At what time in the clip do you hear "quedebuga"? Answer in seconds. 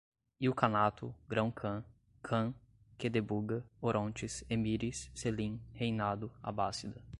2.97-3.63